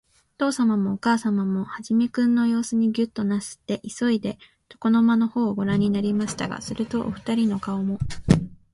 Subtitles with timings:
[0.37, 4.39] おとうさまもおかあさまも、始君のようすにギョッとなすって、いそいで、
[4.71, 7.99] 床の間のほうをごらんになりましたが、すると、おふたりの顔も、